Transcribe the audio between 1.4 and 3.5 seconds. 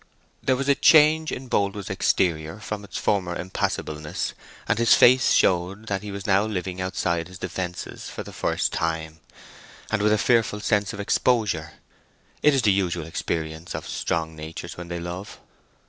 Boldwood's exterior from its former